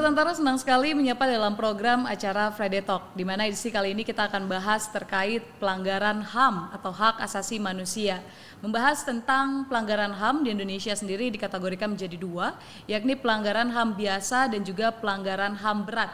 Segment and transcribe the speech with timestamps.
[0.00, 4.00] Sobat Antara senang sekali menyapa dalam program acara Friday Talk, di mana edisi kali ini
[4.00, 8.24] kita akan bahas terkait pelanggaran HAM atau hak asasi manusia.
[8.64, 12.56] Membahas tentang pelanggaran HAM di Indonesia sendiri dikategorikan menjadi dua,
[12.88, 16.08] yakni pelanggaran HAM biasa dan juga pelanggaran HAM berat.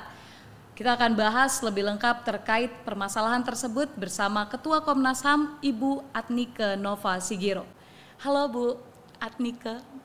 [0.74, 7.22] Kita akan bahas lebih lengkap terkait permasalahan tersebut bersama Ketua Komnas HAM, Ibu Atnike Nova
[7.22, 7.62] Sigiro.
[8.18, 8.66] Halo Bu
[9.22, 9.95] Atnike.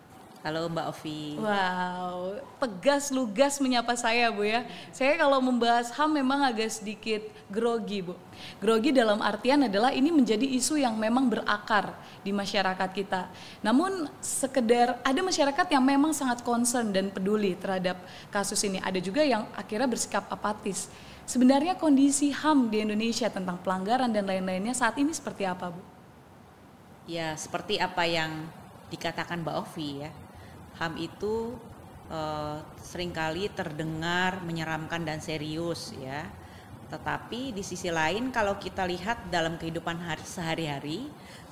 [0.41, 1.37] Halo Mbak Ovi.
[1.37, 4.65] Wow, tegas lugas menyapa saya Bu ya.
[4.89, 8.17] Saya kalau membahas HAM memang agak sedikit grogi Bu.
[8.57, 11.93] Grogi dalam artian adalah ini menjadi isu yang memang berakar
[12.25, 13.29] di masyarakat kita.
[13.61, 18.01] Namun sekedar ada masyarakat yang memang sangat concern dan peduli terhadap
[18.33, 18.81] kasus ini.
[18.81, 20.89] Ada juga yang akhirnya bersikap apatis.
[21.29, 25.81] Sebenarnya kondisi HAM di Indonesia tentang pelanggaran dan lain-lainnya saat ini seperti apa Bu?
[27.05, 28.49] Ya, seperti apa yang
[28.89, 30.30] dikatakan Mbak Ovi ya
[30.81, 31.53] HAM itu
[32.09, 36.25] uh, sering kali terdengar menyeramkan dan serius ya.
[36.89, 40.99] Tetapi di sisi lain kalau kita lihat dalam kehidupan hari sehari-hari,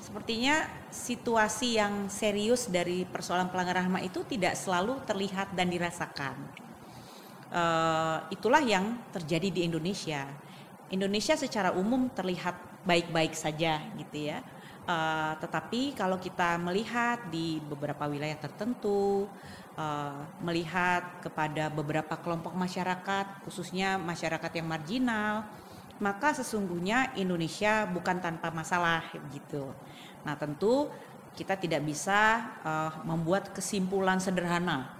[0.02, 6.34] sepertinya situasi yang serius dari persoalan pelanggaran HAM itu tidak selalu terlihat dan dirasakan.
[7.54, 10.26] Uh, itulah yang terjadi di Indonesia.
[10.90, 14.42] Indonesia secara umum terlihat baik-baik saja gitu ya
[14.90, 19.30] Uh, tetapi kalau kita melihat di beberapa wilayah tertentu,
[19.78, 25.46] uh, melihat kepada beberapa kelompok masyarakat, khususnya masyarakat yang marginal,
[26.02, 29.70] maka sesungguhnya Indonesia bukan tanpa masalah gitu.
[30.26, 30.90] Nah tentu
[31.38, 34.90] kita tidak bisa uh, membuat kesimpulan sederhana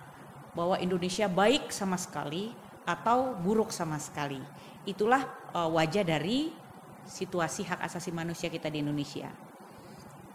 [0.55, 2.55] bahwa Indonesia baik sama sekali
[2.87, 4.39] atau buruk sama sekali.
[4.87, 6.55] Itulah uh, wajah dari
[7.11, 9.50] situasi hak asasi manusia kita di Indonesia.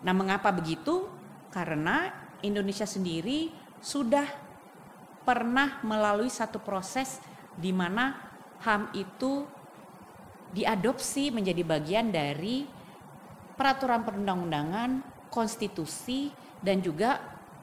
[0.04, 1.08] Nah, mengapa begitu?
[1.54, 2.12] Karena
[2.44, 4.28] Indonesia sendiri sudah
[5.24, 7.18] pernah melalui satu proses
[7.56, 8.20] di mana
[8.62, 9.48] HAM itu
[10.52, 12.68] diadopsi menjadi bagian dari
[13.56, 17.20] peraturan perundang-undangan, konstitusi, dan juga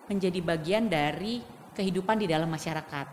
[0.08, 1.40] menjadi bagian dari
[1.72, 3.06] kehidupan di dalam masyarakat.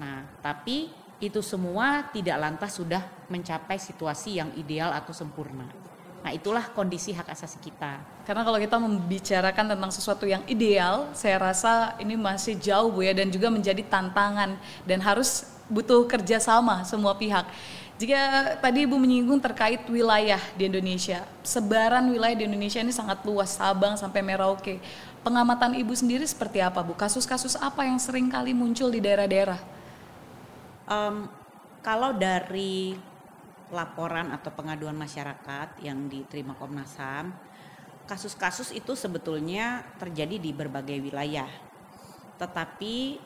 [0.00, 0.88] Nah, tapi
[1.22, 3.00] itu semua tidak lantas sudah
[3.30, 5.70] mencapai situasi yang ideal atau sempurna.
[6.22, 7.98] Nah, itulah kondisi hak asasi kita.
[8.22, 13.10] Karena kalau kita membicarakan tentang sesuatu yang ideal, saya rasa ini masih jauh Bu ya
[13.10, 14.54] dan juga menjadi tantangan
[14.86, 17.42] dan harus butuh kerjasama semua pihak.
[17.98, 23.58] Jika tadi Ibu menyinggung terkait wilayah di Indonesia, sebaran wilayah di Indonesia ini sangat luas,
[23.58, 24.82] Sabang sampai Merauke.
[25.22, 26.98] Pengamatan Ibu sendiri seperti apa Bu?
[26.98, 29.58] Kasus-kasus apa yang sering kali muncul di daerah-daerah?
[30.86, 31.30] Um,
[31.78, 32.98] kalau dari
[33.72, 37.32] laporan atau pengaduan masyarakat yang diterima Komnas HAM,
[38.04, 41.48] kasus-kasus itu sebetulnya terjadi di berbagai wilayah.
[42.36, 43.18] Tetapi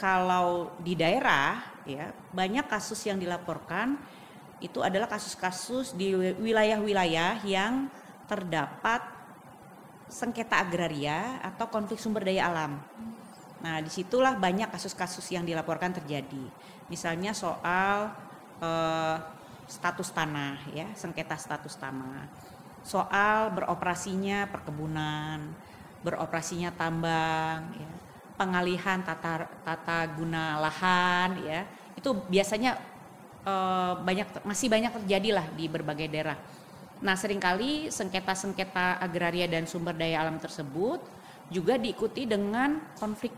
[0.00, 4.00] kalau di daerah ya, banyak kasus yang dilaporkan
[4.64, 7.92] itu adalah kasus-kasus di wilayah-wilayah yang
[8.24, 9.04] terdapat
[10.08, 12.80] sengketa agraria atau konflik sumber daya alam.
[13.60, 16.46] Nah, di situlah banyak kasus-kasus yang dilaporkan terjadi.
[16.86, 18.14] Misalnya soal
[18.60, 19.16] uh,
[19.66, 22.30] status tanah ya sengketa status tanah.
[22.86, 25.50] Soal beroperasinya perkebunan
[26.06, 27.90] beroperasinya tambang ya,
[28.38, 31.66] pengalihan tata tata guna lahan ya
[31.98, 32.78] itu biasanya
[33.42, 36.38] uh, banyak masih banyak terjadi lah di berbagai daerah.
[37.02, 41.02] Nah sering kali sengketa-sengketa agraria dan sumber daya alam tersebut
[41.50, 43.34] juga diikuti dengan konflik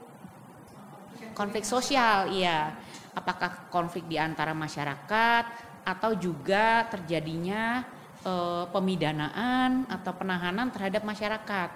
[1.34, 2.74] konflik sosial iya
[3.14, 5.44] apakah konflik di antara masyarakat
[5.82, 7.82] atau juga terjadinya
[8.22, 8.32] e,
[8.70, 11.70] pemidanaan atau penahanan terhadap masyarakat.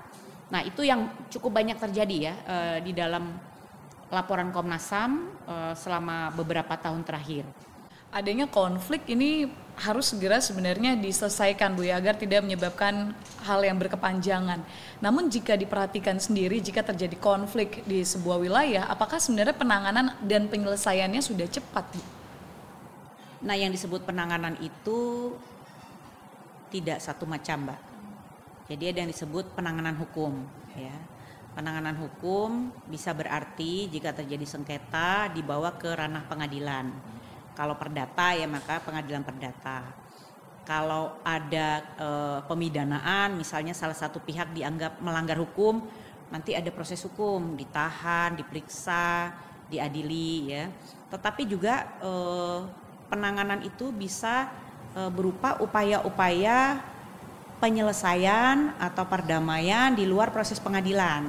[0.52, 3.32] Nah, itu yang cukup banyak terjadi ya e, di dalam
[4.12, 5.12] laporan Komnas HAM
[5.48, 7.48] e, selama beberapa tahun terakhir
[8.12, 9.48] adanya konflik ini
[9.80, 14.60] harus segera sebenarnya diselesaikan Bu ya agar tidak menyebabkan hal yang berkepanjangan.
[15.00, 21.22] Namun jika diperhatikan sendiri jika terjadi konflik di sebuah wilayah, apakah sebenarnya penanganan dan penyelesaiannya
[21.24, 22.02] sudah cepat Bu?
[23.42, 25.34] Nah, yang disebut penanganan itu
[26.70, 27.80] tidak satu macam, Mbak.
[28.70, 30.46] Jadi ada yang disebut penanganan hukum,
[30.78, 30.94] ya.
[31.52, 36.88] Penanganan hukum bisa berarti jika terjadi sengketa dibawa ke ranah pengadilan
[37.52, 39.84] kalau perdata ya maka pengadilan perdata.
[40.62, 42.08] Kalau ada e,
[42.46, 45.82] pemidanaan, misalnya salah satu pihak dianggap melanggar hukum,
[46.30, 49.34] nanti ada proses hukum, ditahan, diperiksa,
[49.66, 50.70] diadili ya.
[51.10, 52.12] Tetapi juga e,
[53.10, 54.46] penanganan itu bisa
[54.94, 56.78] e, berupa upaya-upaya
[57.58, 61.26] penyelesaian atau perdamaian di luar proses pengadilan,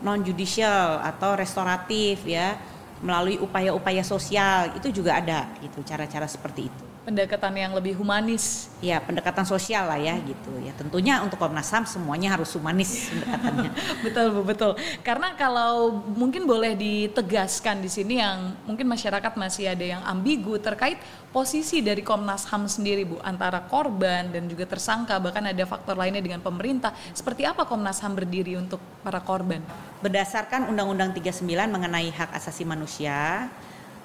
[0.00, 2.56] non judicial atau restoratif ya
[3.00, 8.68] melalui upaya-upaya sosial itu juga ada gitu cara-cara seperti itu pendekatan yang lebih humanis.
[8.84, 10.52] Ya pendekatan sosial lah ya gitu.
[10.60, 13.70] Ya tentunya untuk Komnas HAM semuanya harus humanis pendekatannya.
[14.04, 14.72] Betul betul.
[15.00, 21.00] Karena kalau mungkin boleh ditegaskan di sini yang mungkin masyarakat masih ada yang ambigu terkait
[21.32, 26.20] posisi dari Komnas HAM sendiri Bu antara korban dan juga tersangka bahkan ada faktor lainnya
[26.20, 26.92] dengan pemerintah.
[27.16, 29.64] Seperti apa Komnas HAM berdiri untuk para korban?
[30.04, 33.48] Berdasarkan Undang-Undang 39 mengenai hak asasi manusia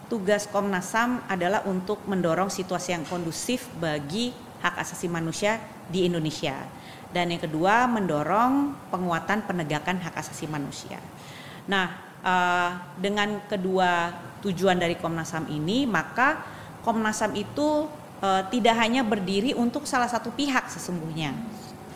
[0.06, 4.32] tugas Komnas HAM adalah untuk mendorong situasi yang kondusif bagi
[4.62, 6.58] hak asasi manusia di Indonesia.
[7.10, 11.00] Dan yang kedua, mendorong penguatan penegakan hak asasi manusia.
[11.66, 12.70] Nah, uh,
[13.00, 14.12] dengan kedua
[14.42, 16.42] tujuan dari Komnas HAM ini, maka
[16.86, 17.90] Komnas HAM itu
[18.22, 21.34] uh, tidak hanya berdiri untuk salah satu pihak sesungguhnya,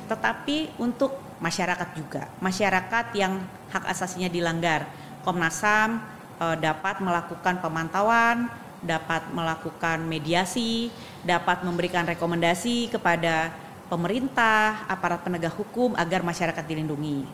[0.09, 1.13] tetapi untuk
[1.43, 2.25] masyarakat juga.
[2.41, 4.87] Masyarakat yang hak asasinya dilanggar.
[5.21, 8.47] Komnas HAM dapat melakukan pemantauan,
[8.79, 10.87] dapat melakukan mediasi,
[11.23, 13.51] dapat memberikan rekomendasi kepada
[13.91, 17.27] pemerintah, aparat penegak hukum agar masyarakat dilindungi.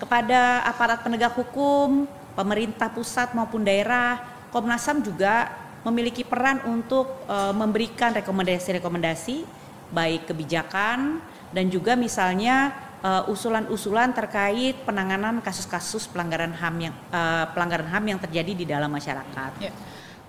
[0.00, 4.18] Kepada aparat penegak hukum, pemerintah pusat maupun daerah,
[4.50, 5.50] Komnas HAM juga
[5.86, 9.46] memiliki peran untuk e, memberikan rekomendasi-rekomendasi
[9.92, 11.20] baik kebijakan
[11.54, 12.72] dan juga misalnya
[13.04, 18.64] Uh, usulan-usulan uh, terkait penanganan kasus-kasus pelanggaran HAM yang uh, pelanggaran HAM yang terjadi di
[18.64, 19.60] dalam masyarakat.
[19.60, 19.76] Ya.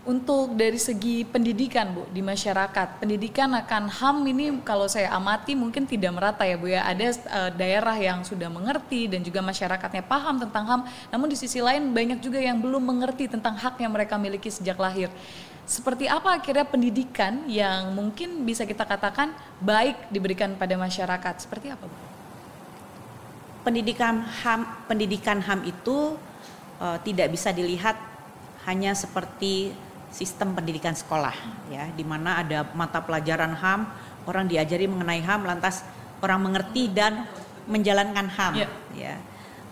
[0.03, 5.87] Untuk dari segi pendidikan Bu di masyarakat, pendidikan akan HAM ini kalau saya amati mungkin
[5.87, 6.83] tidak merata ya Bu ya.
[6.83, 10.81] Ada uh, daerah yang sudah mengerti dan juga masyarakatnya paham tentang HAM,
[11.15, 14.75] namun di sisi lain banyak juga yang belum mengerti tentang hak yang mereka miliki sejak
[14.75, 15.07] lahir.
[15.63, 19.31] Seperti apa akhirnya pendidikan yang mungkin bisa kita katakan
[19.63, 21.39] baik diberikan pada masyarakat?
[21.39, 22.14] Seperti apa Bu?
[23.65, 26.13] Pendidikan HAM pendidikan HAM itu
[26.77, 27.97] uh, tidak bisa dilihat
[28.69, 29.73] hanya seperti
[30.13, 31.33] sistem pendidikan sekolah
[31.73, 33.89] ya di mana ada mata pelajaran HAM
[34.29, 35.81] orang diajari mengenai HAM lantas
[36.21, 37.25] orang mengerti dan
[37.65, 38.71] menjalankan HAM yeah.
[38.93, 39.15] ya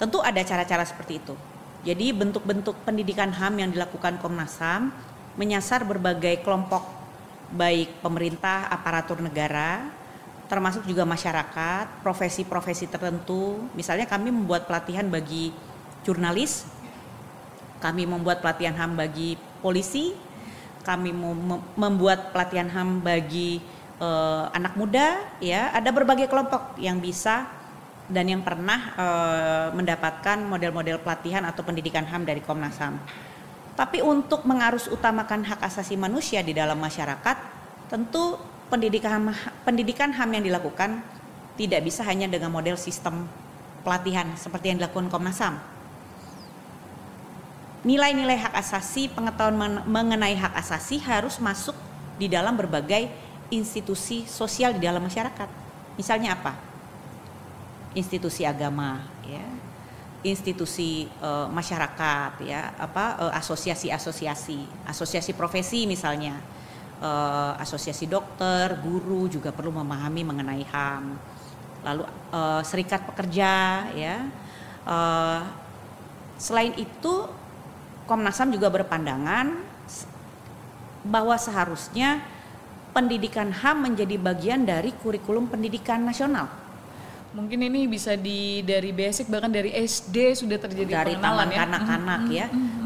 [0.01, 1.37] tentu ada cara-cara seperti itu
[1.85, 4.89] jadi bentuk-bentuk pendidikan HAM yang dilakukan Komnas HAM
[5.37, 6.81] menyasar berbagai kelompok
[7.53, 9.85] baik pemerintah aparatur negara
[10.51, 13.57] termasuk juga masyarakat, profesi-profesi tertentu.
[13.73, 15.55] Misalnya kami membuat pelatihan bagi
[16.03, 16.67] jurnalis,
[17.79, 20.15] kami membuat pelatihan HAM bagi polisi,
[20.83, 21.15] kami
[21.75, 23.63] membuat pelatihan HAM bagi
[24.03, 27.47] uh, anak muda, ya ada berbagai kelompok yang bisa
[28.11, 32.99] dan yang pernah uh, mendapatkan model-model pelatihan atau pendidikan HAM dari Komnas HAM.
[33.73, 37.37] Tapi untuk mengarus utamakan hak asasi manusia di dalam masyarakat,
[37.89, 38.37] tentu
[38.73, 39.29] pendidikan
[39.61, 41.05] pendidikan HAM yang dilakukan
[41.53, 43.29] tidak bisa hanya dengan model sistem
[43.85, 45.61] pelatihan seperti yang dilakukan Komnas HAM.
[47.85, 51.75] Nilai-nilai hak asasi, pengetahuan mengenai hak asasi harus masuk
[52.17, 53.11] di dalam berbagai
[53.51, 55.51] institusi sosial di dalam masyarakat.
[55.99, 56.57] Misalnya apa?
[57.93, 59.45] Institusi agama, ya,
[60.25, 66.39] institusi uh, masyarakat, ya, apa uh, asosiasi-asosiasi, asosiasi profesi misalnya
[67.03, 71.03] uh, asosiasi dokter, guru juga perlu memahami mengenai HAM.
[71.83, 73.51] Lalu uh, serikat pekerja
[73.91, 74.17] ya.
[74.87, 75.43] Uh,
[76.39, 77.27] selain itu
[78.03, 79.55] Komnas HAM juga berpandangan
[81.03, 82.23] bahwa seharusnya
[82.95, 86.47] pendidikan HAM menjadi bagian dari kurikulum pendidikan nasional.
[87.33, 91.57] Mungkin ini bisa di dari basic bahkan dari SD sudah terjadi dari pengenalan ya.
[91.65, 92.39] kanak-kanak mm -hmm.
[92.39, 92.47] ya.
[92.47, 92.82] Mm -hmm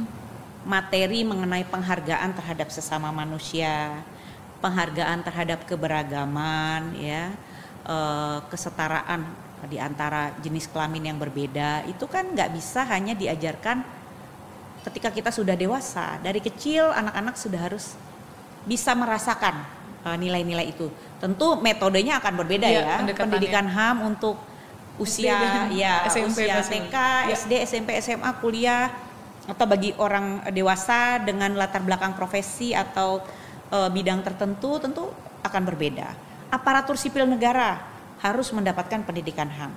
[0.67, 4.03] materi mengenai penghargaan terhadap sesama manusia,
[4.59, 7.31] penghargaan terhadap keberagaman, ya,
[7.87, 9.23] eh, kesetaraan
[9.71, 13.81] di antara jenis kelamin yang berbeda, itu kan nggak bisa hanya diajarkan
[14.91, 16.19] ketika kita sudah dewasa.
[16.19, 17.95] Dari kecil anak-anak sudah harus
[18.67, 19.63] bisa merasakan
[20.03, 20.91] eh, nilai-nilai itu.
[21.23, 22.99] Tentu metodenya akan berbeda ya.
[23.07, 23.15] ya.
[23.15, 24.35] Pendidikan HAM untuk
[24.97, 26.95] usia ya SMP, usia TK,
[27.29, 27.37] ya.
[27.37, 29.06] SD, SMP, SMA, kuliah
[29.47, 33.23] atau bagi orang dewasa dengan latar belakang profesi atau
[33.71, 35.07] e, bidang tertentu tentu
[35.41, 36.11] akan berbeda.
[36.51, 37.79] Aparatur sipil negara
[38.19, 39.71] harus mendapatkan pendidikan HAM.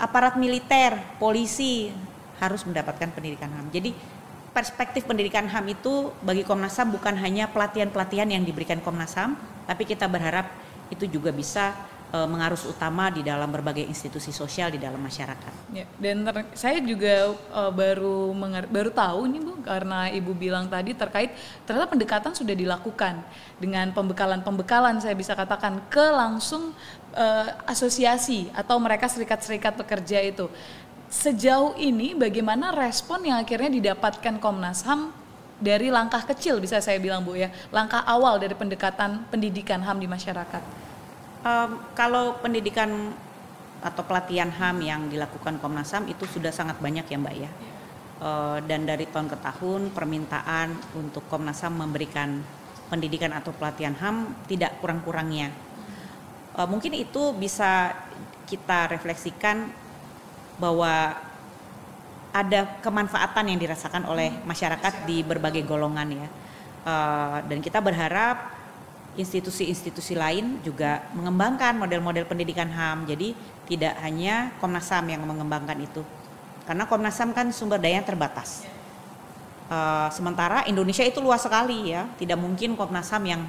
[0.00, 1.92] Aparat militer, polisi
[2.40, 3.68] harus mendapatkan pendidikan HAM.
[3.70, 3.92] Jadi
[4.56, 9.36] perspektif pendidikan HAM itu bagi Komnas HAM bukan hanya pelatihan-pelatihan yang diberikan Komnas HAM,
[9.68, 10.48] tapi kita berharap
[10.88, 11.76] itu juga bisa
[12.14, 15.74] uh, mengarus utama di dalam berbagai institusi sosial di dalam masyarakat.
[15.74, 20.70] Ya, dan ter, saya juga uh, baru menger, baru tahu nih Bu karena Ibu bilang
[20.70, 21.34] tadi terkait
[21.66, 23.18] ternyata pendekatan sudah dilakukan
[23.58, 26.70] dengan pembekalan-pembekalan saya bisa katakan ke langsung
[27.18, 30.46] uh, asosiasi atau mereka serikat-serikat pekerja itu
[31.10, 35.14] sejauh ini bagaimana respon yang akhirnya didapatkan Komnas HAM
[35.62, 40.10] dari langkah kecil bisa saya bilang Bu ya, langkah awal dari pendekatan pendidikan HAM di
[40.10, 40.83] masyarakat?
[41.44, 43.12] Um, kalau pendidikan
[43.84, 47.50] atau pelatihan HAM yang dilakukan Komnas HAM itu sudah sangat banyak ya Mbak ya.
[48.24, 52.40] Uh, dan dari tahun ke tahun permintaan untuk Komnas HAM memberikan
[52.88, 55.52] pendidikan atau pelatihan HAM tidak kurang-kurangnya.
[56.56, 57.92] Uh, mungkin itu bisa
[58.48, 59.68] kita refleksikan
[60.56, 61.12] bahwa
[62.32, 66.28] ada kemanfaatan yang dirasakan oleh masyarakat di berbagai golongan ya.
[66.88, 68.53] Uh, dan kita berharap
[69.14, 73.06] institusi-institusi lain juga mengembangkan model-model pendidikan HAM.
[73.06, 73.34] Jadi
[73.70, 76.02] tidak hanya Komnas HAM yang mengembangkan itu.
[76.66, 78.66] Karena Komnas HAM kan sumber daya terbatas.
[79.70, 82.10] Uh, sementara Indonesia itu luas sekali ya.
[82.18, 83.42] Tidak mungkin Komnas HAM yang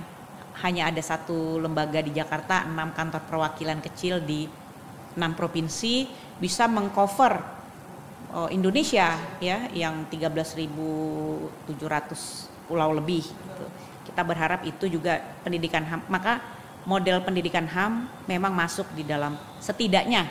[0.62, 4.48] hanya ada satu lembaga di Jakarta, enam kantor perwakilan kecil di
[5.17, 6.07] enam provinsi
[6.39, 7.41] bisa mengcover
[8.31, 11.74] uh, Indonesia ya yang 13.700
[12.69, 13.25] pulau lebih.
[13.25, 16.39] Gitu kita berharap itu juga pendidikan HAM maka
[16.88, 20.24] model pendidikan HAM memang masuk di dalam setidaknya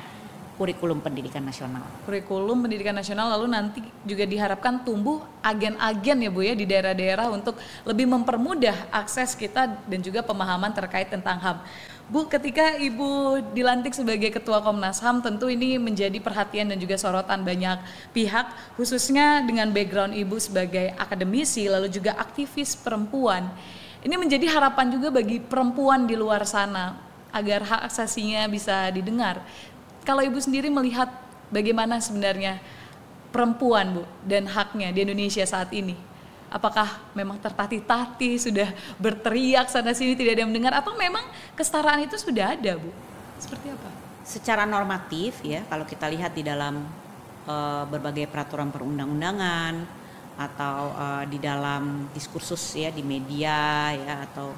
[0.54, 1.82] kurikulum pendidikan nasional.
[2.06, 7.58] Kurikulum pendidikan nasional lalu nanti juga diharapkan tumbuh agen-agen ya Bu ya di daerah-daerah untuk
[7.82, 11.58] lebih mempermudah akses kita dan juga pemahaman terkait tentang HAM.
[12.04, 17.40] Bu, ketika Ibu dilantik sebagai Ketua Komnas HAM, tentu ini menjadi perhatian dan juga sorotan
[17.40, 17.80] banyak
[18.12, 23.48] pihak, khususnya dengan background Ibu sebagai akademisi, lalu juga aktivis perempuan.
[24.04, 26.92] Ini menjadi harapan juga bagi perempuan di luar sana,
[27.32, 29.40] agar hak asasinya bisa didengar.
[30.04, 31.08] Kalau Ibu sendiri melihat
[31.48, 32.60] bagaimana sebenarnya
[33.32, 35.96] perempuan, Bu, dan haknya di Indonesia saat ini?
[36.54, 38.70] apakah memang tertatih-tatih sudah
[39.02, 40.78] berteriak sana sini tidak ada yang mendengar?
[40.78, 41.26] Atau memang
[41.58, 42.94] kesetaraan itu sudah ada bu?
[43.42, 43.90] Seperti apa?
[44.22, 46.86] Secara normatif ya kalau kita lihat di dalam
[47.50, 54.54] uh, berbagai peraturan perundang-undangan atau uh, di dalam diskursus ya di media ya atau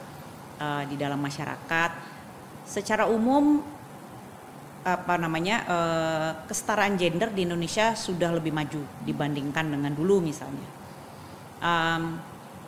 [0.61, 1.91] uh, di dalam masyarakat
[2.69, 3.65] secara umum
[4.87, 10.76] apa namanya uh, kesetaraan gender di Indonesia sudah lebih maju dibandingkan dengan dulu misalnya
[11.57, 12.21] Um,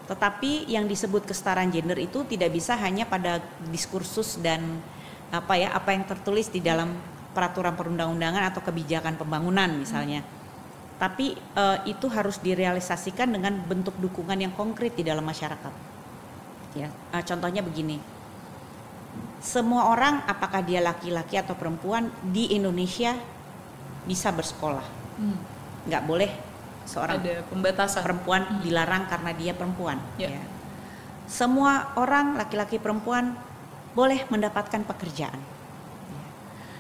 [0.09, 4.81] tetapi yang disebut kesetaraan gender itu tidak bisa hanya pada diskursus dan
[5.29, 6.97] apa ya apa yang tertulis di dalam
[7.37, 10.25] peraturan perundang-undangan atau kebijakan pembangunan misalnya.
[10.97, 15.71] Tapi uh, itu harus direalisasikan dengan bentuk dukungan yang konkret di dalam masyarakat.
[16.75, 18.01] Ya, uh, contohnya begini.
[19.39, 23.15] Semua orang apakah dia laki-laki atau perempuan di Indonesia
[24.03, 24.87] bisa bersekolah.
[25.19, 25.39] Hmm.
[25.87, 26.31] Nggak boleh
[26.89, 28.59] seorang ada pembatasan perempuan hmm.
[28.65, 30.33] dilarang karena dia perempuan yeah.
[30.33, 30.43] ya.
[31.29, 33.37] semua orang laki-laki perempuan
[33.93, 35.37] boleh mendapatkan pekerjaan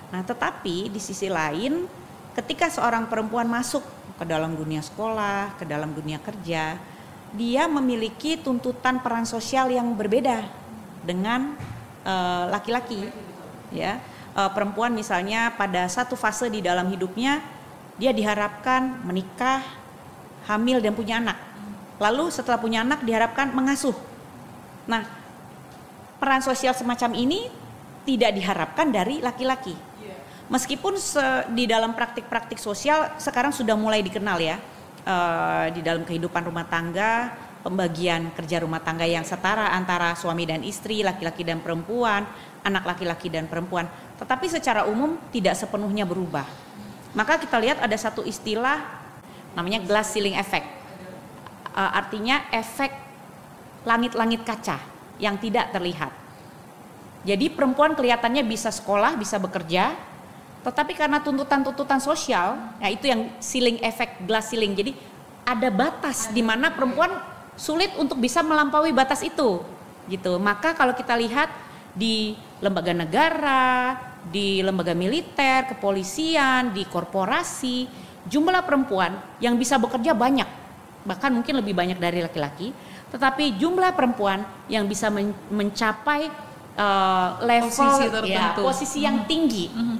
[0.09, 1.85] nah tetapi di sisi lain
[2.33, 3.85] ketika seorang perempuan masuk
[4.17, 6.81] ke dalam dunia sekolah ke dalam dunia kerja
[7.37, 10.49] dia memiliki tuntutan peran sosial yang berbeda
[11.05, 11.53] dengan
[12.49, 13.11] laki-laki uh,
[13.75, 13.99] ya
[14.39, 17.43] uh, perempuan misalnya pada satu fase di dalam hidupnya
[17.99, 19.61] dia diharapkan menikah
[20.47, 21.37] hamil dan punya anak.
[21.99, 23.95] Lalu setelah punya anak diharapkan mengasuh.
[24.87, 25.03] Nah,
[26.23, 27.51] peran sosial semacam ini
[28.07, 29.75] tidak diharapkan dari laki-laki.
[30.49, 30.97] Meskipun
[31.53, 34.57] di dalam praktik-praktik sosial sekarang sudah mulai dikenal ya
[35.05, 40.63] uh, di dalam kehidupan rumah tangga, pembagian kerja rumah tangga yang setara antara suami dan
[40.63, 42.27] istri, laki-laki dan perempuan,
[42.63, 43.87] anak laki-laki dan perempuan.
[44.19, 46.47] Tetapi secara umum tidak sepenuhnya berubah.
[47.17, 48.85] Maka kita lihat ada satu istilah
[49.57, 50.67] namanya glass ceiling effect.
[51.75, 52.91] Uh, artinya efek
[53.87, 54.79] langit-langit kaca
[55.19, 56.11] yang tidak terlihat.
[57.27, 59.95] Jadi perempuan kelihatannya bisa sekolah, bisa bekerja,
[60.63, 64.75] tetapi karena tuntutan-tuntutan sosial, nah itu yang ceiling effect, glass ceiling.
[64.75, 64.93] Jadi
[65.47, 69.61] ada batas di mana perempuan sulit untuk bisa melampaui batas itu,
[70.07, 70.39] gitu.
[70.39, 71.51] Maka kalau kita lihat
[71.93, 73.99] di lembaga negara,
[74.31, 77.91] di lembaga militer, kepolisian, di korporasi,
[78.31, 80.47] jumlah perempuan yang bisa bekerja banyak,
[81.03, 82.71] bahkan mungkin lebih banyak dari laki-laki,
[83.11, 86.31] tetapi jumlah perempuan yang bisa men mencapai
[86.79, 89.31] uh, level posisi, ya, posisi yang mm-hmm.
[89.31, 89.99] tinggi mm -hmm.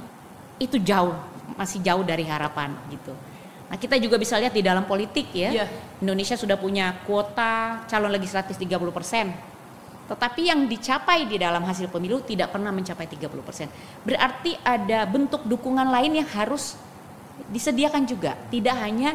[0.63, 1.15] itu jauh,
[1.59, 3.11] masih jauh dari harapan gitu.
[3.69, 5.69] Nah kita juga bisa lihat di dalam politik ya, yeah.
[6.01, 9.29] Indonesia sudah punya kuota calon legislatif 30 persen.
[10.09, 13.69] Tetapi yang dicapai di dalam hasil pemilu tidak pernah mencapai 30 persen.
[14.01, 16.73] Berarti ada bentuk dukungan lain yang harus
[17.53, 19.13] disediakan juga tidak hanya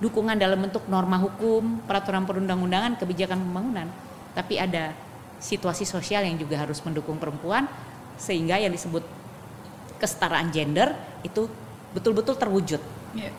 [0.00, 3.88] dukungan dalam bentuk norma hukum, peraturan perundang-undangan, kebijakan pembangunan,
[4.32, 4.96] tapi ada
[5.44, 7.68] situasi sosial yang juga harus mendukung perempuan
[8.16, 9.04] sehingga yang disebut
[10.00, 11.46] kesetaraan gender itu
[11.92, 12.80] betul-betul terwujud
[13.14, 13.30] Yeah.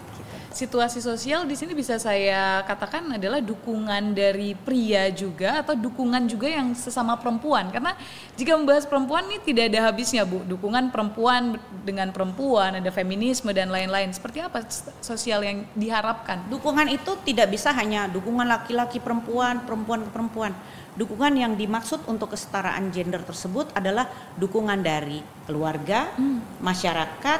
[0.55, 6.47] Situasi sosial di sini bisa saya katakan adalah dukungan dari pria juga atau dukungan juga
[6.47, 7.91] yang sesama perempuan karena
[8.39, 10.47] jika membahas perempuan ini tidak ada habisnya Bu.
[10.47, 14.15] Dukungan perempuan dengan perempuan, ada feminisme dan lain-lain.
[14.15, 14.63] Seperti apa
[15.03, 16.47] sosial yang diharapkan?
[16.47, 20.55] Dukungan itu tidak bisa hanya dukungan laki-laki perempuan, perempuan ke perempuan.
[20.95, 24.07] Dukungan yang dimaksud untuk kesetaraan gender tersebut adalah
[24.39, 26.63] dukungan dari keluarga, hmm.
[26.63, 27.39] masyarakat,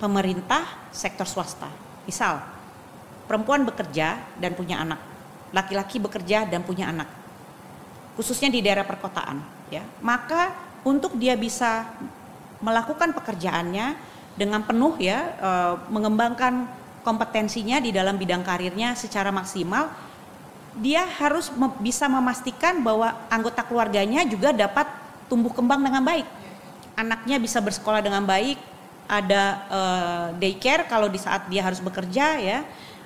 [0.00, 2.40] pemerintah, sektor swasta Misal,
[3.28, 4.96] perempuan bekerja dan punya anak,
[5.52, 7.04] laki-laki bekerja dan punya anak,
[8.16, 9.84] khususnya di daerah perkotaan, ya.
[10.00, 10.56] Maka
[10.88, 11.84] untuk dia bisa
[12.64, 13.92] melakukan pekerjaannya
[14.40, 15.50] dengan penuh ya, e,
[15.92, 16.64] mengembangkan
[17.04, 19.92] kompetensinya di dalam bidang karirnya secara maksimal,
[20.78, 24.88] dia harus me bisa memastikan bahwa anggota keluarganya juga dapat
[25.28, 26.26] tumbuh kembang dengan baik.
[26.96, 28.58] Anaknya bisa bersekolah dengan baik,
[29.08, 32.60] ada uh, daycare kalau di saat dia harus bekerja ya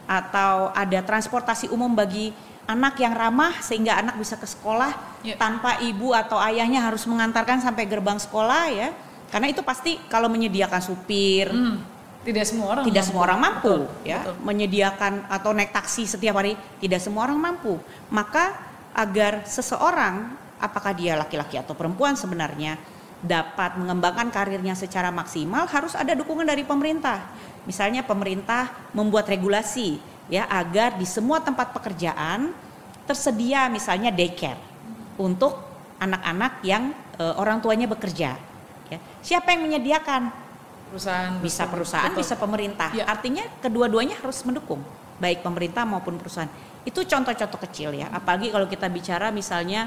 [0.05, 2.35] atau ada transportasi umum bagi
[2.67, 5.39] anak yang ramah sehingga anak bisa ke sekolah yeah.
[5.39, 8.89] tanpa ibu atau ayahnya harus mengantarkan sampai gerbang sekolah ya
[9.31, 11.77] karena itu pasti kalau menyediakan supir hmm,
[12.23, 13.09] tidak semua orang tidak mampu.
[13.11, 14.35] semua orang mampu betul, ya betul.
[14.47, 17.79] menyediakan atau naik taksi setiap hari tidak semua orang mampu
[18.11, 18.55] maka
[18.95, 22.79] agar seseorang apakah dia laki-laki atau perempuan sebenarnya
[23.23, 27.23] dapat mengembangkan karirnya secara maksimal harus ada dukungan dari pemerintah.
[27.63, 32.51] Misalnya pemerintah membuat regulasi ya agar di semua tempat pekerjaan
[33.07, 34.59] tersedia misalnya daycare
[35.19, 35.55] untuk
[36.03, 38.35] anak-anak yang e, orang tuanya bekerja.
[38.91, 38.99] Ya.
[39.23, 40.35] Siapa yang menyediakan?
[40.91, 41.33] Perusahaan.
[41.39, 42.27] Bisa perusahaan, betul.
[42.27, 42.91] bisa pemerintah.
[42.91, 43.07] Ya.
[43.07, 44.83] Artinya kedua-duanya harus mendukung,
[45.23, 46.51] baik pemerintah maupun perusahaan.
[46.83, 48.11] Itu contoh-contoh kecil ya.
[48.11, 49.87] Apalagi kalau kita bicara misalnya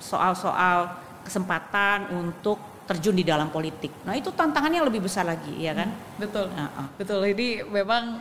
[0.00, 0.88] soal-soal
[1.30, 2.58] kesempatan untuk
[2.90, 4.02] terjun di dalam politik.
[4.02, 5.94] Nah itu tantangannya lebih besar lagi, ya kan?
[5.94, 6.86] Hmm, betul, uh -uh.
[6.98, 7.22] betul.
[7.22, 8.18] Ini memang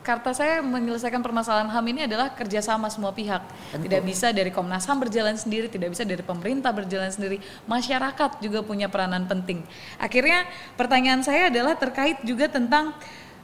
[0.00, 3.42] kata saya menyelesaikan permasalahan HAM ini adalah kerjasama semua pihak.
[3.74, 3.90] Tentu.
[3.90, 7.42] Tidak bisa dari Komnas HAM berjalan sendiri, tidak bisa dari pemerintah berjalan sendiri.
[7.66, 9.66] Masyarakat juga punya peranan penting.
[9.98, 10.46] Akhirnya
[10.78, 12.94] pertanyaan saya adalah terkait juga tentang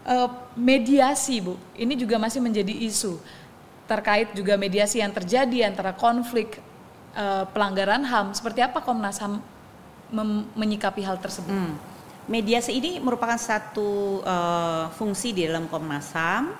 [0.06, 1.58] uh, mediasi, Bu.
[1.74, 3.18] Ini juga masih menjadi isu
[3.86, 6.58] terkait juga mediasi yang terjadi antara konflik
[7.16, 9.40] uh, pelanggaran HAM, seperti apa Komnas HAM
[10.54, 11.50] menyikapi hal tersebut?
[11.50, 11.74] Hmm.
[12.30, 16.52] Mediasi ini merupakan satu uh, fungsi di dalam Komnas HAM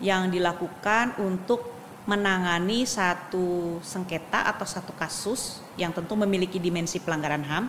[0.00, 1.68] yang dilakukan untuk
[2.08, 7.64] menangani satu sengketa atau satu kasus yang tentu memiliki dimensi pelanggaran HAM,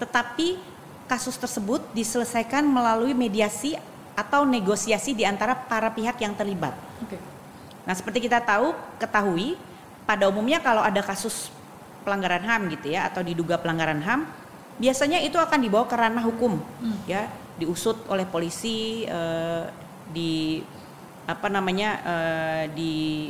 [0.00, 0.58] tetapi
[1.06, 3.78] kasus tersebut diselesaikan melalui mediasi
[4.16, 6.74] atau negosiasi di antara para pihak yang terlibat.
[7.06, 7.20] Okay.
[7.86, 9.54] Nah, seperti kita tahu, ketahui
[10.08, 11.52] pada umumnya kalau ada kasus
[12.06, 14.22] pelanggaran HAM gitu ya atau diduga pelanggaran HAM,
[14.78, 17.10] biasanya itu akan dibawa ke ranah hukum hmm.
[17.10, 17.26] ya,
[17.58, 19.66] diusut oleh polisi uh,
[20.14, 20.62] di
[21.26, 23.26] apa namanya uh, di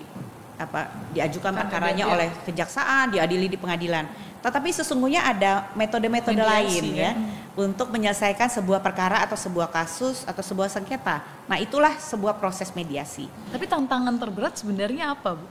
[0.61, 4.05] apa diajukan perkaranya oleh kejaksaan, diadili di pengadilan.
[4.45, 7.13] Tetapi sesungguhnya ada metode-metode lain ya, ya
[7.57, 11.25] untuk menyelesaikan sebuah perkara atau sebuah kasus atau sebuah sengketa.
[11.49, 13.27] Nah, itulah sebuah proses mediasi.
[13.49, 15.47] Tapi tantangan terberat sebenarnya apa, Bu?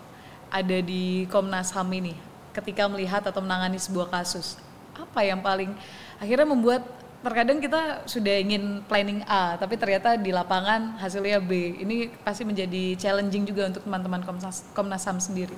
[0.53, 4.55] Ada di Komnas HAM ini ketika melihat atau menangani sebuah kasus?
[4.95, 5.75] Apa yang paling
[6.15, 6.87] akhirnya membuat
[7.25, 11.81] terkadang kita sudah ingin planning A, tapi ternyata di lapangan hasilnya B.
[11.81, 15.57] Ini pasti menjadi challenging juga untuk teman-teman Komnas, Komnas HAM sendiri.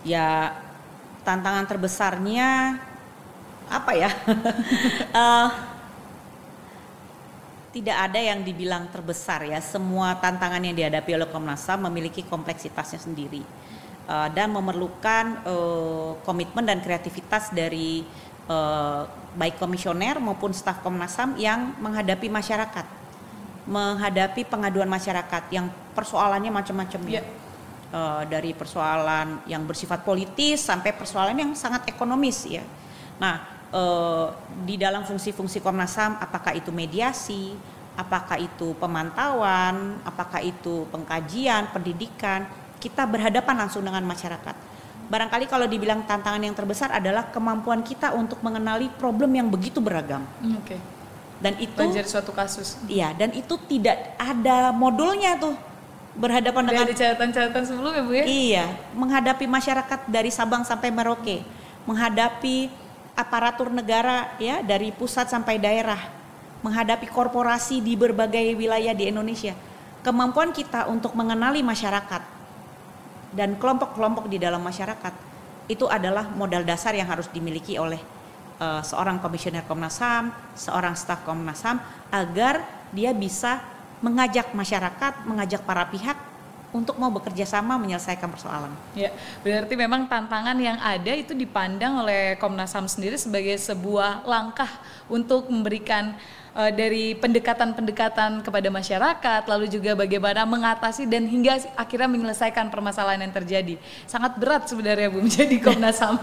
[0.00, 0.56] Ya,
[1.20, 2.80] tantangan terbesarnya
[3.68, 4.08] apa ya?
[5.12, 5.48] uh,
[7.76, 9.60] tidak ada yang dibilang terbesar ya.
[9.60, 13.44] Semua tantangan yang dihadapi oleh Komnas HAM memiliki kompleksitasnya sendiri
[14.06, 18.06] uh, dan memerlukan uh, komitmen dan kreativitas dari
[18.50, 19.04] uh,
[19.36, 22.86] baik komisioner maupun staf Komnas HAM yang menghadapi masyarakat,
[23.68, 27.22] menghadapi pengaduan masyarakat yang persoalannya macam-macam ya.
[27.86, 32.66] Uh, dari persoalan yang bersifat politis sampai persoalan yang sangat ekonomis ya.
[33.22, 34.34] Nah, uh,
[34.66, 37.54] di dalam fungsi-fungsi Komnas HAM apakah itu mediasi,
[37.96, 42.44] apakah itu pemantauan, apakah itu pengkajian, pendidikan,
[42.78, 44.56] kita berhadapan langsung dengan masyarakat.
[45.06, 50.26] Barangkali kalau dibilang tantangan yang terbesar adalah kemampuan kita untuk mengenali problem yang begitu beragam.
[50.42, 50.66] Hmm, oke.
[50.66, 50.80] Okay.
[51.36, 52.80] Dan itu menjadi suatu kasus.
[52.90, 55.54] Iya, dan itu tidak ada modulnya tuh
[56.16, 58.64] berhadapan dengan ada catatan-catatan sebelumnya bu ya iya
[58.96, 61.44] menghadapi masyarakat dari Sabang sampai Merauke
[61.84, 62.72] menghadapi
[63.12, 66.00] aparatur negara ya dari pusat sampai daerah
[66.64, 69.52] menghadapi korporasi di berbagai wilayah di Indonesia
[70.00, 72.35] kemampuan kita untuk mengenali masyarakat
[73.36, 75.12] dan kelompok-kelompok di dalam masyarakat
[75.68, 78.00] itu adalah modal dasar yang harus dimiliki oleh
[78.58, 83.60] uh, seorang komisioner Komnas HAM, seorang staf Komnas HAM agar dia bisa
[84.00, 86.16] mengajak masyarakat, mengajak para pihak
[86.74, 88.72] untuk mau bekerja sama menyelesaikan persoalan.
[88.92, 89.08] Ya,
[89.40, 94.68] berarti memang tantangan yang ada itu dipandang oleh Komnas HAM sendiri sebagai sebuah langkah
[95.08, 96.16] untuk memberikan
[96.56, 103.34] uh, dari pendekatan-pendekatan kepada masyarakat, lalu juga bagaimana mengatasi dan hingga akhirnya menyelesaikan permasalahan yang
[103.36, 103.76] terjadi.
[104.08, 106.16] Sangat berat sebenarnya Bu menjadi Komnas HAM.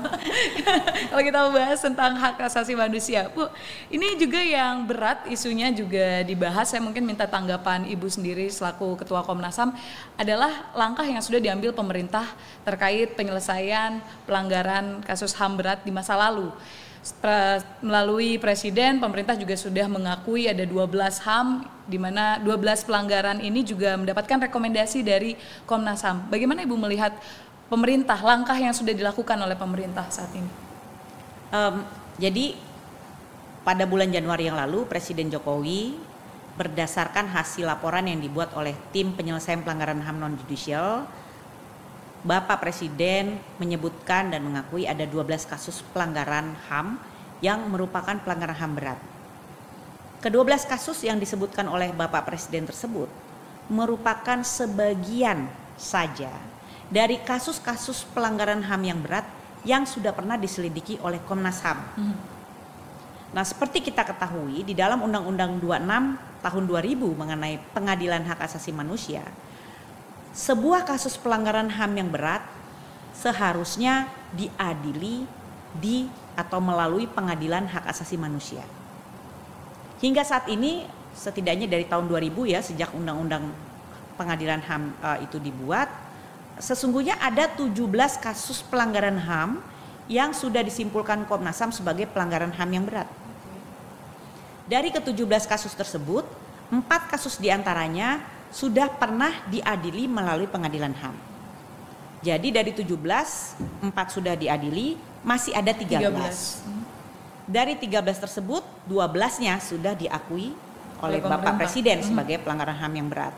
[1.13, 3.45] Kalau kita membahas tentang hak asasi manusia, Bu,
[3.93, 6.73] ini juga yang berat isunya juga dibahas.
[6.73, 9.77] Saya mungkin minta tanggapan Ibu sendiri selaku Ketua Komnas HAM
[10.17, 12.25] adalah langkah yang sudah diambil pemerintah
[12.65, 16.49] terkait penyelesaian pelanggaran kasus HAM berat di masa lalu
[17.83, 20.87] melalui presiden pemerintah juga sudah mengakui ada 12
[21.27, 25.35] HAM di mana 12 pelanggaran ini juga mendapatkan rekomendasi dari
[25.67, 26.31] Komnas HAM.
[26.31, 27.11] Bagaimana Ibu melihat
[27.67, 30.47] pemerintah langkah yang sudah dilakukan oleh pemerintah saat ini?
[31.51, 31.83] Um,
[32.15, 32.55] jadi
[33.67, 35.99] pada bulan Januari yang lalu Presiden Jokowi
[36.55, 41.03] berdasarkan hasil laporan yang dibuat oleh tim penyelesaian pelanggaran HAM non judicial
[42.23, 46.95] Bapak Presiden menyebutkan dan mengakui ada 12 kasus pelanggaran HAM
[47.43, 48.99] yang merupakan pelanggaran HAM berat.
[50.23, 53.11] Kedua belas kasus yang disebutkan oleh Bapak Presiden tersebut
[53.67, 56.31] merupakan sebagian saja
[56.87, 59.27] dari kasus-kasus pelanggaran HAM yang berat
[59.67, 61.79] yang sudah pernah diselidiki oleh Komnas HAM.
[61.99, 62.15] Hmm.
[63.35, 69.27] Nah, seperti kita ketahui di dalam Undang-Undang 26 tahun 2000 mengenai pengadilan hak asasi manusia,
[70.33, 72.41] sebuah kasus pelanggaran HAM yang berat
[73.13, 75.29] seharusnya diadili
[75.77, 78.65] di atau melalui pengadilan hak asasi manusia.
[80.01, 83.53] Hingga saat ini setidaknya dari tahun 2000 ya sejak undang-undang
[84.17, 85.89] pengadilan HAM uh, itu dibuat
[86.57, 87.73] sesungguhnya ada 17
[88.21, 89.61] kasus pelanggaran HAM
[90.11, 93.07] yang sudah disimpulkan Komnas HAM sebagai pelanggaran HAM yang berat.
[94.67, 96.27] Dari ke-17 kasus tersebut,
[96.71, 98.19] empat kasus di antaranya
[98.53, 101.15] sudah pernah diadili melalui pengadilan HAM.
[102.23, 102.85] Jadi dari 17,
[103.83, 105.99] 4 sudah diadili, masih ada 13.
[105.99, 107.49] 13.
[107.49, 110.55] Dari 13 tersebut, 12-nya sudah diakui
[111.03, 112.07] oleh Bapak Presiden hmm.
[112.07, 113.35] sebagai pelanggaran HAM yang berat.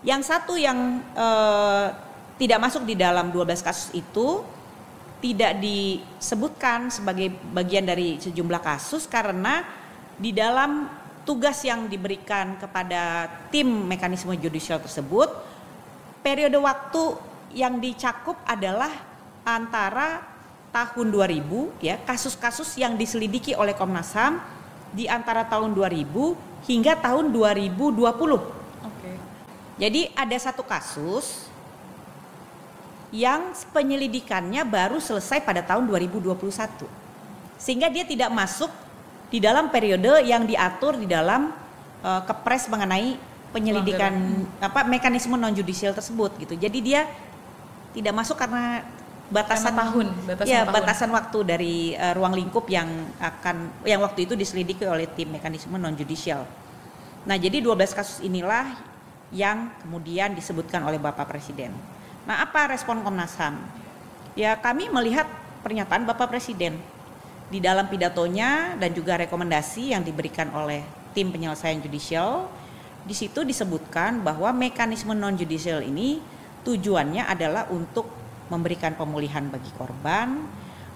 [0.00, 1.86] Yang satu yang eh,
[2.40, 4.40] tidak masuk di dalam 12 kasus itu
[5.20, 9.64] tidak disebutkan sebagai bagian dari sejumlah kasus karena
[10.16, 10.88] di dalam
[11.26, 15.26] tugas yang diberikan kepada tim mekanisme judicial tersebut
[16.22, 17.18] periode waktu
[17.50, 18.90] yang dicakup adalah
[19.42, 20.22] antara
[20.70, 24.38] tahun 2000 ya kasus-kasus yang diselidiki oleh Komnas HAM
[24.94, 27.96] di antara tahun 2000 hingga tahun 2020.
[28.86, 29.12] Oke.
[29.80, 31.48] Jadi ada satu kasus
[33.14, 36.36] yang penyelidikannya baru selesai pada tahun 2021.
[37.56, 38.68] Sehingga dia tidak masuk
[39.26, 41.50] di dalam periode yang diatur di dalam
[42.02, 43.18] uh, kepres mengenai
[43.50, 46.54] penyelidikan apa mekanisme non judicial tersebut gitu.
[46.54, 47.08] Jadi dia
[47.96, 48.84] tidak masuk karena
[49.26, 50.74] batasan karena tahun, batasan ya tahun.
[50.76, 52.86] batasan waktu dari uh, ruang lingkup yang
[53.18, 56.46] akan yang waktu itu diselidiki oleh tim mekanisme non judicial.
[57.26, 58.78] Nah, jadi 12 kasus inilah
[59.34, 61.74] yang kemudian disebutkan oleh Bapak Presiden.
[62.22, 63.58] Nah, apa respon Komnas HAM?
[64.38, 65.26] Ya, kami melihat
[65.66, 66.78] pernyataan Bapak Presiden
[67.46, 70.82] di dalam pidatonya dan juga rekomendasi yang diberikan oleh
[71.14, 72.50] tim penyelesaian judicial
[73.06, 76.18] di situ disebutkan bahwa mekanisme non judicial ini
[76.66, 78.10] tujuannya adalah untuk
[78.50, 80.42] memberikan pemulihan bagi korban,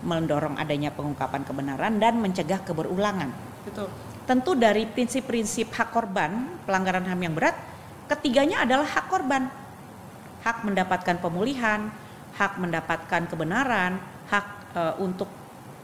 [0.03, 3.31] mendorong adanya pengungkapan kebenaran dan mencegah keberulangan.
[3.63, 3.87] Betul.
[4.27, 7.55] Tentu dari prinsip-prinsip hak korban, pelanggaran HAM yang berat,
[8.11, 9.47] ketiganya adalah hak korban.
[10.43, 11.95] Hak mendapatkan pemulihan,
[12.35, 15.31] hak mendapatkan kebenaran, hak e, untuk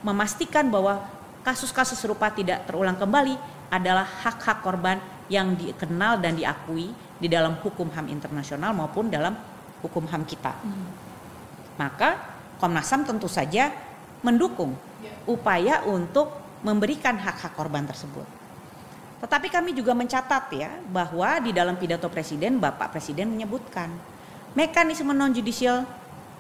[0.05, 1.05] memastikan bahwa
[1.47, 3.39] kasus-kasus serupa tidak terulang kembali
[3.71, 9.35] adalah hak-hak korban yang dikenal dan diakui di dalam hukum HAM internasional maupun dalam
[9.83, 10.53] hukum HAM kita.
[10.53, 10.89] Hmm.
[11.77, 13.69] Maka Komnas HAM tentu saja
[14.25, 14.73] mendukung
[15.05, 15.13] ya.
[15.29, 16.33] upaya untuk
[16.65, 18.25] memberikan hak-hak korban tersebut.
[19.21, 23.93] Tetapi kami juga mencatat ya bahwa di dalam pidato presiden Bapak Presiden menyebutkan
[24.53, 25.85] mekanisme non judicial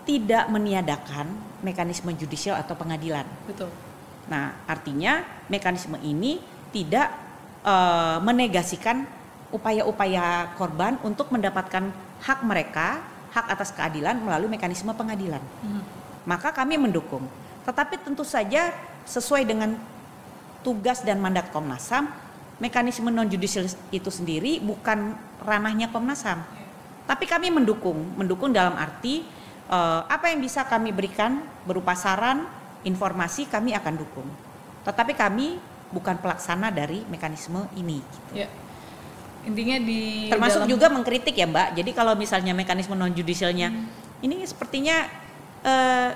[0.07, 1.27] tidak meniadakan
[1.61, 3.27] mekanisme judicial atau pengadilan.
[3.45, 3.69] Betul.
[4.31, 6.39] Nah, artinya mekanisme ini
[6.71, 7.11] tidak
[7.67, 9.07] uh, menegasikan
[9.51, 11.91] upaya-upaya korban untuk mendapatkan
[12.23, 13.03] hak mereka,
[13.35, 15.43] hak atas keadilan melalui mekanisme pengadilan.
[15.63, 15.83] Hmm.
[16.27, 17.27] Maka kami mendukung.
[17.67, 18.71] Tetapi tentu saja
[19.07, 19.75] sesuai dengan
[20.63, 22.11] tugas dan mandat Komnas HAM,
[22.59, 26.43] mekanisme non judicial itu sendiri bukan ranahnya Komnas HAM.
[27.07, 29.23] Tapi kami mendukung, mendukung dalam arti
[29.71, 32.47] uh, apa yang bisa kami berikan berupa saran,
[32.87, 34.29] informasi kami akan dukung.
[34.87, 35.59] Tetapi kami
[35.91, 38.03] bukan pelaksana dari mekanisme ini.
[38.03, 38.33] Gitu.
[38.47, 38.49] Ya.
[39.47, 41.79] Intinya di termasuk dalam- juga mengkritik ya Mbak.
[41.79, 43.71] Jadi kalau misalnya mekanisme non judicialnya
[44.19, 45.07] ini sepertinya
[45.63, 46.11] eh,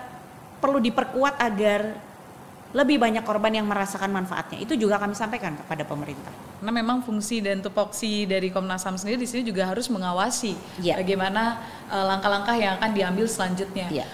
[0.59, 2.10] perlu diperkuat agar
[2.71, 4.63] lebih banyak korban yang merasakan manfaatnya.
[4.63, 6.31] Itu juga kami sampaikan kepada pemerintah.
[6.63, 11.03] Karena memang fungsi dan tupoksi dari Komnas HAM sendiri di sini juga harus mengawasi Iya.
[11.03, 11.59] bagaimana
[11.91, 13.91] eh, langkah-langkah yang akan diambil selanjutnya.
[13.91, 14.07] Iya.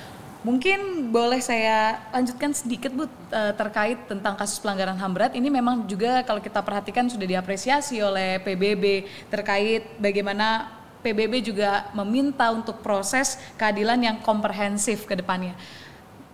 [0.47, 5.33] Mungkin boleh saya lanjutkan sedikit Bu eh, terkait tentang kasus pelanggaran HAM berat.
[5.37, 10.73] Ini memang juga kalau kita perhatikan sudah diapresiasi oleh PBB terkait bagaimana
[11.05, 15.53] PBB juga meminta untuk proses keadilan yang komprehensif ke depannya.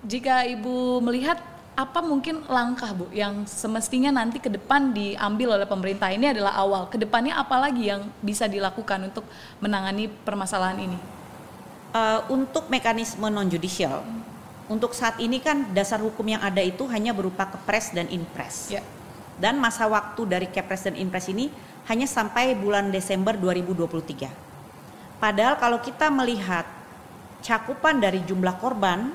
[0.06, 6.12] Jika Ibu melihat apa mungkin langkah Bu yang semestinya nanti ke depan diambil oleh pemerintah
[6.12, 6.92] ini adalah awal.
[6.92, 9.24] Ke depannya apa lagi yang bisa dilakukan untuk
[9.56, 10.98] menangani permasalahan ini?
[11.92, 14.04] Eh, untuk mekanisme non judicial,
[14.68, 18.72] untuk saat ini kan dasar hukum yang ada itu hanya berupa kepres dan inpres.
[18.72, 18.84] Ya.
[19.40, 21.52] Dan masa waktu dari kepres dan inpres ini
[21.88, 24.28] hanya sampai bulan Desember 2023.
[25.20, 26.64] Padahal kalau kita melihat
[27.44, 29.12] cakupan dari jumlah korban,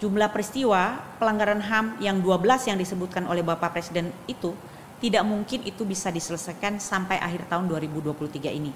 [0.00, 4.56] jumlah peristiwa pelanggaran HAM yang 12 yang disebutkan oleh Bapak Presiden itu
[5.00, 8.72] tidak mungkin itu bisa diselesaikan sampai akhir tahun 2023 ini.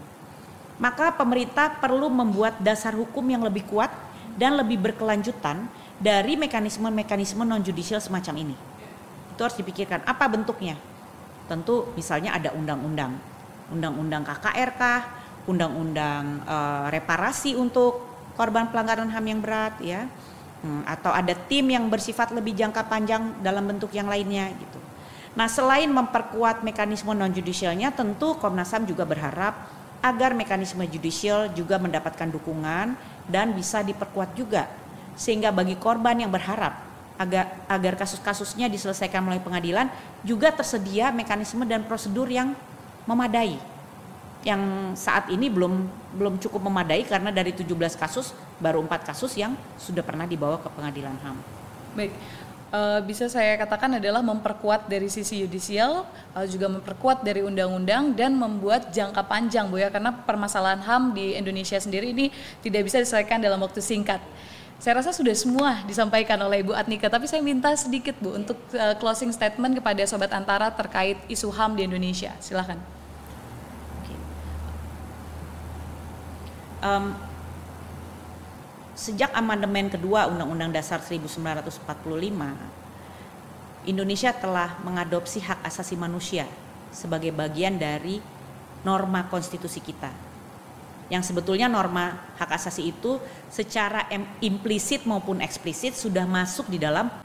[0.76, 3.92] Maka pemerintah perlu membuat dasar hukum yang lebih kuat
[4.36, 5.64] dan lebih berkelanjutan
[5.96, 8.56] dari mekanisme-mekanisme non judicial semacam ini.
[9.32, 10.76] Itu harus dipikirkan apa bentuknya.
[11.46, 13.16] Tentu misalnya ada undang-undang,
[13.70, 15.00] undang-undang KKR kah,
[15.46, 18.02] undang-undang eh, reparasi untuk
[18.34, 20.10] korban pelanggaran HAM yang berat ya.
[20.64, 24.80] Hmm, atau ada tim yang bersifat lebih jangka panjang dalam bentuk yang lainnya gitu.
[25.36, 29.68] Nah, selain memperkuat mekanisme non judicialnya, tentu Komnas HAM juga berharap
[30.00, 32.96] agar mekanisme judicial juga mendapatkan dukungan
[33.28, 34.64] dan bisa diperkuat juga
[35.20, 36.80] sehingga bagi korban yang berharap
[37.20, 39.92] agar agar kasus-kasusnya diselesaikan melalui pengadilan
[40.24, 42.56] juga tersedia mekanisme dan prosedur yang
[43.04, 43.60] memadai
[44.44, 49.56] yang saat ini belum belum cukup memadai karena dari 17 kasus baru empat kasus yang
[49.80, 51.36] sudah pernah dibawa ke pengadilan HAM.
[51.96, 52.12] Baik,
[52.74, 56.02] Eh, bisa saya katakan adalah memperkuat dari sisi yudisial,
[56.34, 61.38] eh, juga memperkuat dari undang-undang dan membuat jangka panjang Bu ya karena permasalahan HAM di
[61.38, 62.34] Indonesia sendiri ini
[62.66, 64.18] tidak bisa diselesaikan dalam waktu singkat.
[64.82, 68.98] Saya rasa sudah semua disampaikan oleh Ibu Atnika, tapi saya minta sedikit Bu untuk eh,
[68.98, 72.34] closing statement kepada Sobat Antara terkait isu HAM di Indonesia.
[72.42, 72.82] Silahkan.
[76.84, 77.16] Em,
[78.92, 81.80] sejak amandemen kedua Undang-Undang Dasar 1945,
[83.88, 86.44] Indonesia telah mengadopsi hak asasi manusia
[86.92, 88.20] sebagai bagian dari
[88.84, 90.12] norma konstitusi kita.
[91.08, 93.16] Yang sebetulnya norma hak asasi itu
[93.48, 94.04] secara
[94.44, 97.23] implisit maupun eksplisit sudah masuk di dalam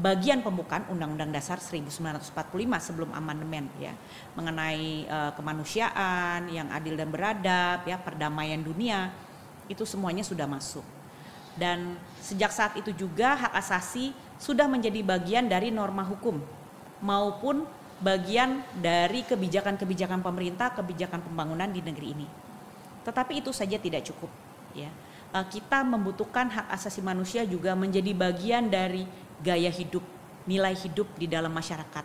[0.00, 2.32] bagian pembukaan Undang-Undang Dasar 1945
[2.80, 3.92] sebelum amandemen ya.
[4.34, 9.12] Mengenai eh, kemanusiaan yang adil dan beradab ya perdamaian dunia
[9.68, 10.82] itu semuanya sudah masuk.
[11.54, 16.40] Dan sejak saat itu juga hak asasi sudah menjadi bagian dari norma hukum
[17.04, 17.68] maupun
[18.00, 22.28] bagian dari kebijakan-kebijakan pemerintah kebijakan pembangunan di negeri ini.
[23.04, 24.32] Tetapi itu saja tidak cukup
[24.72, 24.88] ya.
[25.30, 29.06] Eh, kita membutuhkan hak asasi manusia juga menjadi bagian dari
[29.40, 30.04] gaya hidup
[30.44, 32.04] nilai hidup di dalam masyarakat.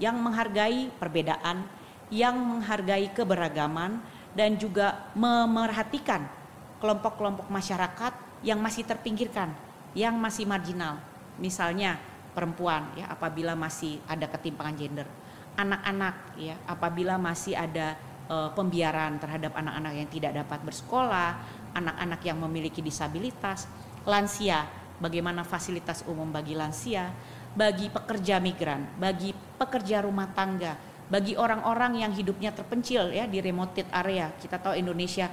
[0.00, 1.64] Yang menghargai perbedaan
[2.12, 4.04] yang menghargai keberagaman
[4.36, 6.28] dan juga memerhatikan
[6.76, 8.12] kelompok-kelompok masyarakat
[8.44, 9.48] yang masih terpinggirkan
[9.96, 11.00] yang masih marginal.
[11.40, 11.96] Misalnya
[12.36, 15.08] perempuan ya apabila masih ada ketimpangan gender.
[15.56, 17.96] Anak-anak ya apabila masih ada
[18.28, 23.66] eh, pembiaran terhadap anak-anak yang tidak dapat bersekolah anak-anak yang memiliki disabilitas.
[24.04, 24.66] Lansia
[25.02, 27.10] bagaimana fasilitas umum bagi lansia
[27.52, 30.78] bagi pekerja migran bagi pekerja rumah tangga
[31.10, 35.26] bagi orang-orang yang hidupnya terpencil ya di remote area kita tahu Indonesia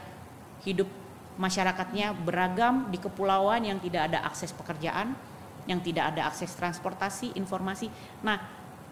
[0.66, 0.90] hidup
[1.38, 5.14] masyarakatnya beragam di kepulauan yang tidak ada akses pekerjaan
[5.70, 7.88] yang tidak ada akses transportasi informasi
[8.26, 8.42] nah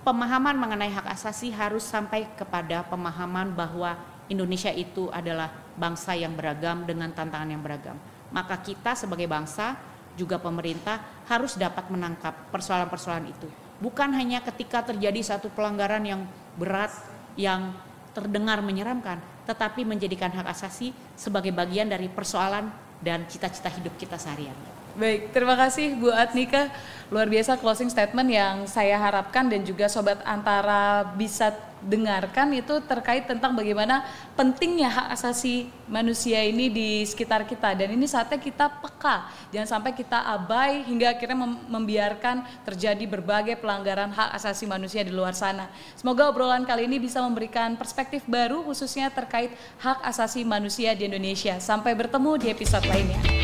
[0.08, 4.00] pemahaman mengenai hak asasi harus sampai kepada pemahaman bahwa
[4.32, 8.00] Indonesia itu adalah bangsa yang beragam dengan tantangan yang beragam.
[8.32, 9.76] Maka kita sebagai bangsa
[10.18, 11.00] juga pemerintah
[11.30, 13.48] harus dapat menangkap persoalan-persoalan itu.
[13.78, 16.26] Bukan hanya ketika terjadi satu pelanggaran yang
[16.58, 16.90] berat
[17.38, 17.78] yang
[18.18, 24.58] terdengar menyeramkan, tetapi menjadikan hak asasi sebagai bagian dari persoalan dan cita-cita hidup kita seharian.
[24.98, 26.74] Baik, terima kasih Bu Atnika.
[27.14, 31.54] Luar biasa closing statement yang saya harapkan dan juga sobat antara bisa
[31.86, 34.02] dengarkan itu terkait tentang bagaimana
[34.34, 39.94] pentingnya hak asasi manusia ini di sekitar kita dan ini saatnya kita peka jangan sampai
[39.94, 41.38] kita abai hingga akhirnya
[41.70, 45.70] membiarkan terjadi berbagai pelanggaran hak asasi manusia di luar sana.
[45.94, 51.62] Semoga obrolan kali ini bisa memberikan perspektif baru khususnya terkait hak asasi manusia di Indonesia.
[51.62, 53.37] Sampai bertemu di episode lainnya.